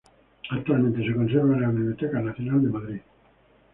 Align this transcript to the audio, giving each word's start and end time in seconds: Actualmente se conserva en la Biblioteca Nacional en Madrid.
Actualmente 0.49 1.05
se 1.07 1.13
conserva 1.13 1.53
en 1.55 1.61
la 1.61 1.67
Biblioteca 1.69 2.19
Nacional 2.21 2.55
en 2.55 2.71
Madrid. 2.71 3.01